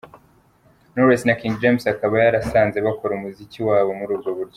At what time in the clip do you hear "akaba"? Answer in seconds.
1.93-2.13